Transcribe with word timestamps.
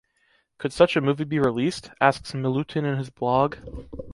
Could 0.57 0.73
such 0.73 0.95
a 0.95 0.99
movie 1.01 1.25
be 1.25 1.37
released?" 1.37 1.91
asks 2.01 2.33
Milutin 2.33 2.85
in 2.85 2.97
his 2.97 3.11
blog. 3.11 3.57